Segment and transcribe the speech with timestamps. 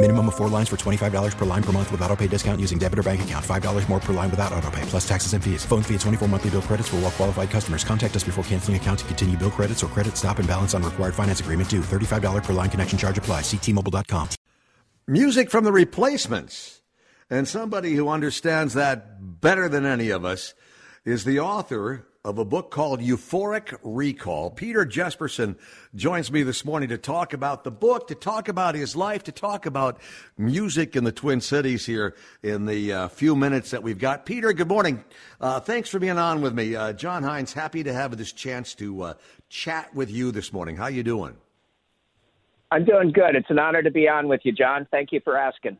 [0.00, 2.78] Minimum of four lines for $25 per line per month with auto pay discount using
[2.78, 3.44] debit or bank account.
[3.44, 5.64] $5 more per line without auto pay, plus taxes and fees.
[5.64, 7.82] Phone fee at 24 monthly bill credits for all qualified customers.
[7.82, 10.84] Contact us before canceling account to continue bill credits or credit stop and balance on
[10.84, 11.80] required finance agreement due.
[11.80, 13.40] $35 per line connection charge apply.
[13.40, 14.28] Ctmobile.com.
[15.08, 16.80] Music from the replacements.
[17.28, 20.54] And somebody who understands that better than any of us
[21.04, 24.50] is the author of a book called Euphoric Recall.
[24.50, 25.56] Peter Jesperson
[25.94, 29.32] joins me this morning to talk about the book, to talk about his life, to
[29.32, 29.98] talk about
[30.36, 34.26] music in the Twin Cities here in the uh, few minutes that we've got.
[34.26, 35.02] Peter, good morning.
[35.40, 36.76] Uh, thanks for being on with me.
[36.76, 39.14] Uh, John Hines, happy to have this chance to uh,
[39.48, 40.76] chat with you this morning.
[40.76, 41.34] How you doing?
[42.70, 43.36] I'm doing good.
[43.36, 44.86] It's an honor to be on with you, John.
[44.90, 45.78] Thank you for asking.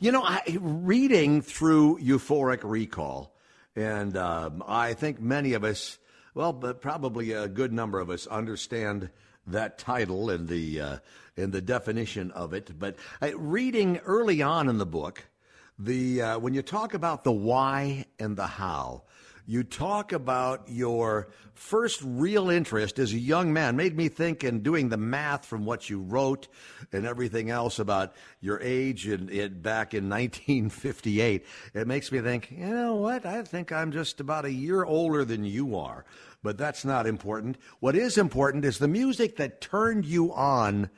[0.00, 3.32] You know, I, reading through Euphoric Recall,
[3.78, 5.98] and um, I think many of us,
[6.34, 9.10] well, but probably a good number of us, understand
[9.46, 10.96] that title and the uh,
[11.36, 12.76] and the definition of it.
[12.76, 15.28] But uh, reading early on in the book,
[15.78, 19.04] the uh, when you talk about the why and the how,
[19.48, 23.76] you talk about your first real interest as a young man.
[23.76, 26.48] Made me think in doing the math from what you wrote
[26.92, 31.46] and everything else about your age and it back in 1958.
[31.72, 33.24] It makes me think, you know what?
[33.24, 36.04] I think I'm just about a year older than you are.
[36.42, 37.56] But that's not important.
[37.80, 40.90] What is important is the music that turned you on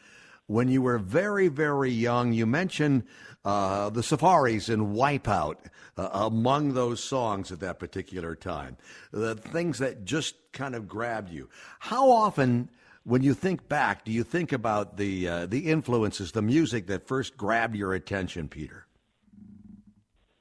[0.50, 2.32] when you were very, very young.
[2.32, 3.04] You mentioned
[3.44, 5.56] uh, the Safaris and Wipeout
[5.96, 8.76] uh, among those songs at that particular time.
[9.12, 11.48] The things that just kind of grabbed you.
[11.78, 12.68] How often,
[13.04, 17.06] when you think back, do you think about the uh, the influences, the music that
[17.06, 18.86] first grabbed your attention, Peter?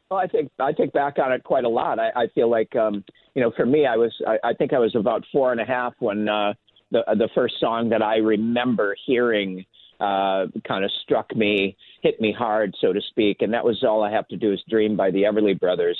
[0.09, 1.99] Well, I think I think back on it quite a lot.
[1.99, 3.03] I, I feel like, um,
[3.35, 5.65] you know, for me, I was I, I think I was about four and a
[5.65, 6.55] half when uh,
[6.89, 9.65] the the first song that I remember hearing
[9.99, 13.41] uh, kind of struck me, hit me hard, so to speak.
[13.41, 15.99] And that was all I have to do is dream by the Everly Brothers.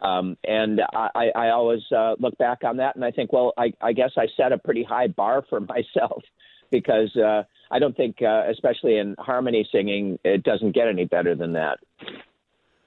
[0.00, 3.72] Um, and I, I always uh, look back on that and I think, well, I,
[3.80, 6.22] I guess I set a pretty high bar for myself
[6.70, 11.34] because uh, I don't think, uh, especially in harmony singing, it doesn't get any better
[11.34, 11.78] than that.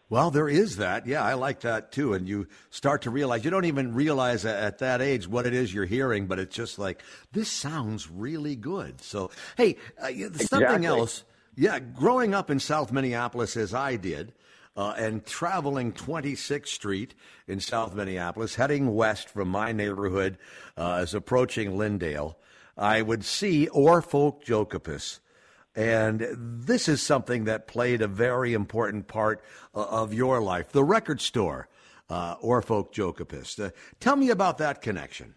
[0.09, 1.05] Well, there is that.
[1.05, 2.13] Yeah, I like that too.
[2.13, 5.71] And you start to realize, you don't even realize at that age what it is
[5.73, 9.01] you're hearing, but it's just like, this sounds really good.
[9.01, 10.85] So, hey, uh, something exactly.
[10.87, 11.23] else.
[11.55, 14.33] Yeah, growing up in South Minneapolis as I did,
[14.75, 17.13] uh, and traveling 26th Street
[17.47, 20.37] in South Minneapolis, heading west from my neighborhood
[20.77, 22.37] uh, as approaching Lyndale,
[22.77, 25.19] I would see Oar Folkjokeopus
[25.75, 29.43] and this is something that played a very important part
[29.73, 31.67] uh, of your life the record store,
[32.09, 33.67] uh, Oar Folkjokeopus.
[33.67, 33.69] Uh,
[33.99, 35.35] tell me about that connection.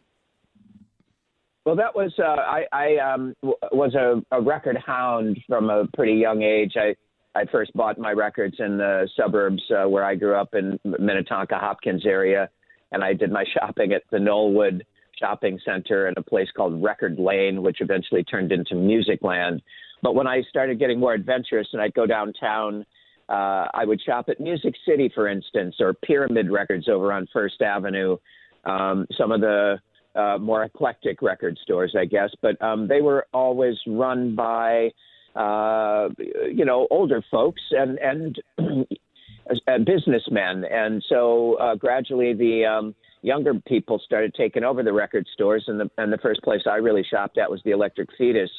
[1.65, 5.87] Well, that was uh, I, I um, w- was a, a record hound from a
[5.94, 6.72] pretty young age.
[6.76, 6.94] I
[7.34, 11.56] I first bought my records in the suburbs uh, where I grew up in Minnetonka,
[11.56, 12.50] Hopkins area,
[12.91, 14.82] and I did my shopping at the Knollwood
[15.19, 19.62] Shopping Center and a place called Record Lane, which eventually turned into Music Land.
[20.02, 22.84] But when I started getting more adventurous and I'd go downtown,
[23.28, 27.62] uh, I would shop at Music City, for instance, or Pyramid Records over on First
[27.62, 28.16] Avenue.
[28.64, 29.78] Um, some of the
[30.14, 34.90] uh, more eclectic record stores, I guess, but um, they were always run by,
[35.34, 36.08] uh,
[36.52, 38.38] you know, older folks and and
[39.87, 45.64] businessmen, and so uh, gradually the um, younger people started taking over the record stores,
[45.66, 48.50] and the and the first place I really shopped at was the Electric Fetus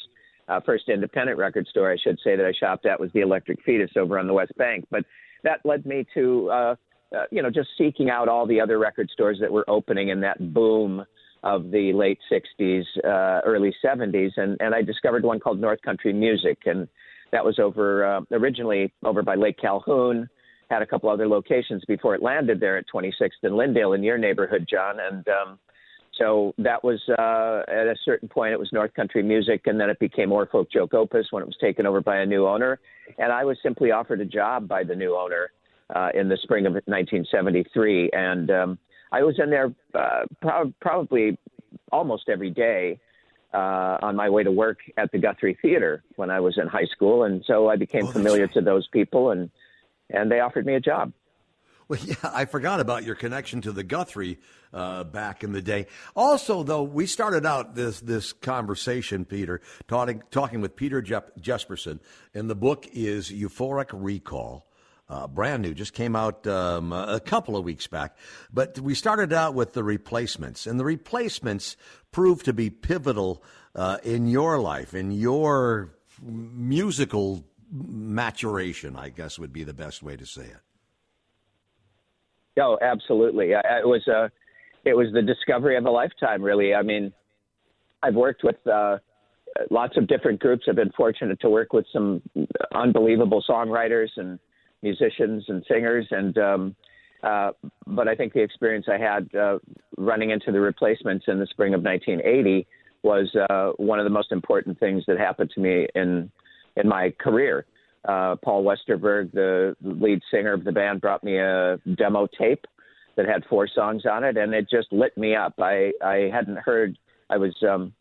[0.48, 3.62] uh, first independent record store, I should say, that I shopped at was the Electric
[3.64, 4.86] Fetus over on the West Bank.
[4.90, 5.04] But
[5.42, 6.74] that led me to, uh,
[7.14, 10.20] uh, you know, just seeking out all the other record stores that were opening in
[10.20, 11.04] that boom
[11.42, 14.32] of the late 60s, uh, early 70s.
[14.36, 16.58] And, and I discovered one called North Country Music.
[16.64, 16.88] And
[17.32, 20.28] that was over, uh, originally over by Lake Calhoun,
[20.70, 24.16] had a couple other locations before it landed there at 26th and Lyndale in your
[24.16, 24.96] neighborhood, John.
[24.98, 25.58] And, um,
[26.18, 29.90] so that was uh, at a certain point it was North Country Music, and then
[29.90, 32.80] it became Oar Folkjokeopus when it was taken over by a new owner.
[33.18, 35.50] And I was simply offered a job by the new owner
[35.94, 38.78] uh, in the spring of 1973, and um,
[39.12, 41.38] I was in there uh, pro- probably
[41.92, 43.00] almost every day.
[43.52, 46.86] Uh, on my way to work at the Guthrie Theater when I was in high
[46.86, 48.54] school, and so I became oh, familiar right.
[48.54, 49.48] to those people, and
[50.10, 51.12] and they offered me a job.
[51.88, 54.38] Well, yeah, I forgot about your connection to the Guthrie
[54.72, 55.86] uh, back in the day.
[56.16, 62.00] Also, though, we started out this this conversation, Peter, talking talking with Peter Jesperson,
[62.32, 64.66] and the book is Euphoric Recall.
[65.06, 68.16] Uh, brand new, just came out um, a couple of weeks back.
[68.50, 71.76] But we started out with the replacements, and the replacements
[72.10, 73.44] proved to be pivotal
[73.74, 78.96] uh, in your life, in your musical maturation.
[78.96, 80.60] I guess would be the best way to say it.
[82.60, 83.50] Oh, absolutely.
[83.52, 84.28] It was a, uh,
[84.84, 86.42] it was the discovery of a lifetime.
[86.42, 87.12] Really, I mean,
[88.02, 88.98] I've worked with uh,
[89.70, 90.66] lots of different groups.
[90.68, 92.22] I've been fortunate to work with some
[92.74, 94.38] unbelievable songwriters and
[94.82, 96.76] musicians and singers, and um,
[97.22, 97.52] uh,
[97.86, 99.58] but I think the experience I had uh,
[99.96, 102.66] running into the replacements in the spring of 1980
[103.02, 106.30] was uh, one of the most important things that happened to me in
[106.76, 107.64] in my career
[108.06, 112.64] uh, Paul Westerberg, the lead singer of the band, brought me a demo tape
[113.16, 115.54] that had four songs on it, and it just lit me up.
[115.58, 116.98] I I hadn't heard.
[117.30, 117.92] I was um,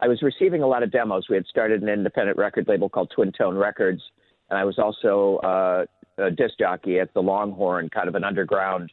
[0.00, 1.26] I was receiving a lot of demos.
[1.28, 4.02] We had started an independent record label called Twin Tone Records,
[4.50, 5.84] and I was also uh,
[6.22, 8.92] a disc jockey at the Longhorn, kind of an underground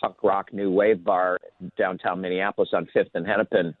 [0.00, 1.38] punk rock new wave bar
[1.76, 3.74] downtown Minneapolis on Fifth and Hennepin.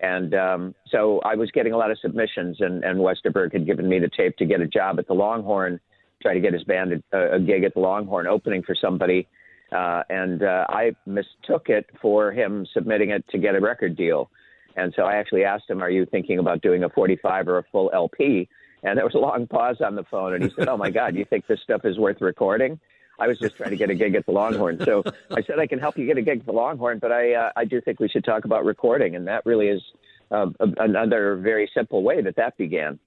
[0.00, 3.88] And um, so I was getting a lot of submissions, and, and Westerberg had given
[3.88, 5.80] me the tape to get a job at the Longhorn,
[6.22, 9.26] try to get his band a, a gig at the Longhorn, opening for somebody.
[9.72, 14.30] Uh, and uh, I mistook it for him submitting it to get a record deal.
[14.76, 17.64] And so I actually asked him, Are you thinking about doing a 45 or a
[17.70, 18.48] full LP?
[18.82, 21.16] And there was a long pause on the phone, and he said, Oh my God,
[21.16, 22.78] you think this stuff is worth recording?
[23.18, 24.80] I was just trying to get a gig at the Longhorn.
[24.84, 27.34] So I said I can help you get a gig at the Longhorn, but I
[27.34, 29.82] uh, I do think we should talk about recording, and that really is
[30.30, 32.98] uh, another very simple way that that began.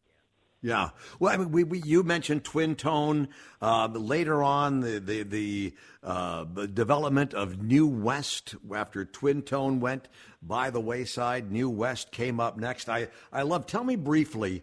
[0.64, 0.90] Yeah.
[1.20, 3.30] Well, I mean, we, we you mentioned twin tone.
[3.62, 5.74] Uh, later on, the the, the
[6.04, 10.08] uh, development of New West after twin tone went
[10.42, 11.52] by the wayside.
[11.52, 12.90] New West came up next.
[12.90, 13.66] I I love.
[13.66, 14.62] Tell me briefly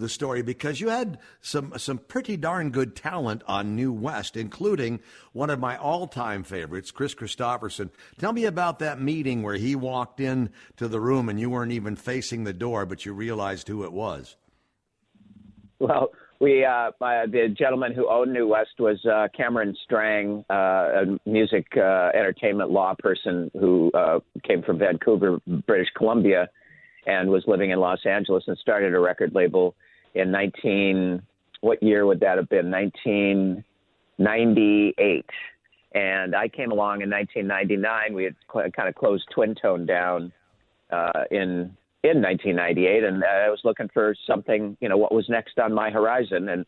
[0.00, 5.00] the story because you had some some pretty darn good talent on New West, including
[5.32, 7.90] one of my all time favorites, Kris Kristofferson.
[8.18, 11.72] Tell me about that meeting where he walked in to the room and you weren't
[11.72, 14.36] even facing the door, but you realized who it was.
[15.78, 16.10] Well,
[16.40, 21.18] we uh, uh, the gentleman who owned New West was uh, Cameron Strang, uh, a
[21.26, 26.48] music uh, entertainment law person who uh, came from Vancouver, British Columbia
[27.06, 29.74] and was living in Los Angeles and started a record label
[30.14, 31.22] in 19
[31.62, 32.70] what year would that have been?
[32.70, 35.26] 1998
[35.92, 40.32] and I came along in 1999 we had cl- kind of closed Twin Tone down
[40.90, 45.58] uh, in in 1998 and I was looking for something you know what was next
[45.58, 46.48] on my horizon.
[46.48, 46.64] And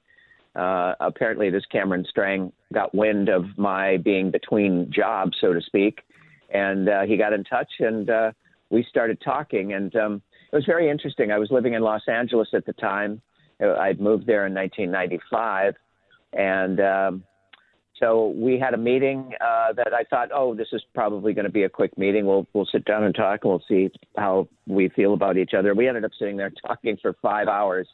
[0.54, 6.02] uh, apparently this Cameron Strang got wind of my being between jobs so to speak.
[6.52, 8.32] And uh, he got in touch and uh,
[8.72, 11.30] we started talking, and um, it was very interesting.
[11.30, 13.20] I was living in Los Angeles at the time.
[13.62, 15.74] I'd moved there in 1995,
[16.32, 17.24] and um,
[17.98, 21.52] so we had a meeting uh, that I thought, oh, this is probably going to
[21.52, 22.26] be a quick meeting.
[22.26, 25.74] We'll we'll sit down and talk, and we'll see how we feel about each other.
[25.74, 27.88] We ended up sitting there talking for five hours,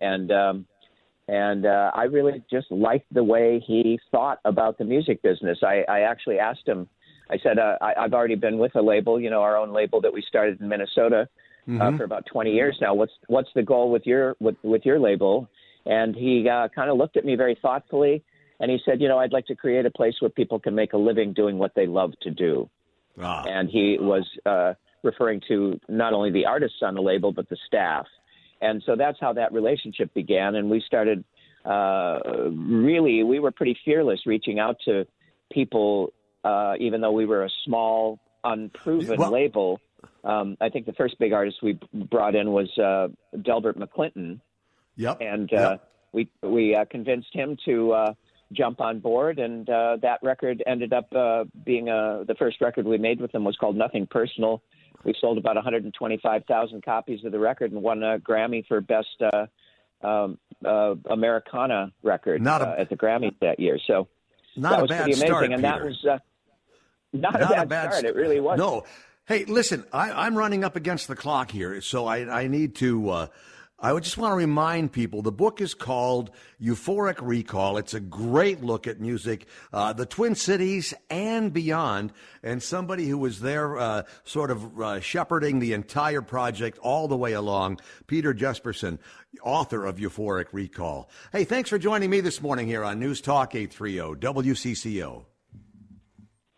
[0.00, 0.66] and um,
[1.28, 5.58] and uh, I really just liked the way he thought about the music business.
[5.62, 6.88] I, I actually asked him
[7.30, 10.00] I said, uh, I, I've already been with a label, you know, our own label
[10.00, 11.28] that we started in Minnesota
[11.68, 11.80] mm-hmm.
[11.80, 12.94] uh, for about 20 years now.
[12.94, 15.48] What's what's the goal with your with with your label?
[15.86, 18.22] And he uh, kind of looked at me very thoughtfully,
[18.60, 20.92] and he said, you know, I'd like to create a place where people can make
[20.92, 22.68] a living doing what they love to do.
[23.20, 23.44] Ah.
[23.46, 27.56] And he was uh, referring to not only the artists on the label but the
[27.66, 28.06] staff.
[28.60, 30.56] And so that's how that relationship began.
[30.56, 31.24] And we started
[31.64, 32.18] uh,
[32.50, 35.06] really, we were pretty fearless reaching out to
[35.52, 36.12] people
[36.44, 39.80] uh, even though we were a small, unproven well, label.
[40.24, 43.08] Um, I think the first big artist we brought in was uh,
[43.42, 44.40] Delbert McClinton.
[44.96, 45.18] Yep.
[45.20, 45.90] And uh, yep.
[46.12, 48.14] we we uh, convinced him to uh,
[48.52, 52.86] jump on board, and uh, that record ended up uh, being uh, the first record
[52.86, 54.62] we made with him was called Nothing Personal.
[55.04, 59.46] We sold about 125,000 copies of the record and won a Grammy for best uh,
[60.06, 63.78] um, uh, Americana record a, at the Grammys that year.
[63.86, 64.08] So
[64.56, 65.62] not that a was bad pretty amazing, start, and Peter.
[65.62, 66.18] that was uh,
[67.12, 67.94] not, not, a bad, a bad start.
[67.94, 68.58] St- it really was.
[68.58, 68.84] No.
[69.28, 73.10] Hey, listen, I, am running up against the clock here, so I, I need to.
[73.10, 73.26] Uh,
[73.78, 77.76] I would just want to remind people the book is called Euphoric Recall.
[77.76, 83.18] It's a great look at music, uh, the Twin Cities and beyond, and somebody who
[83.18, 88.32] was there uh, sort of uh, shepherding the entire project all the way along, Peter
[88.32, 88.98] Jesperson,
[89.42, 91.10] author of Euphoric Recall.
[91.32, 95.26] Hey, thanks for joining me this morning here on News Talk 830 WCCO.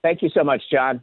[0.04, 1.02] Thank you so much, John.